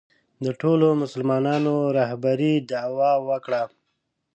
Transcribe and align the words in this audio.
د 0.45 0.47
ټولو 0.61 0.87
مسلمانانو 1.01 1.73
رهبرۍ 1.97 2.53
دعوا 2.71 3.13
وکړه 3.29 3.63